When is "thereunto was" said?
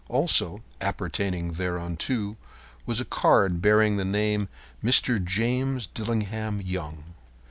1.51-2.99